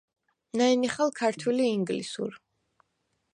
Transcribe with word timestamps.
ნა̈ჲ 0.57 0.75
ნიხალ 0.81 1.09
ქართვილ 1.19 1.57
ი 1.65 1.67
ინგლისურ. 1.77 2.33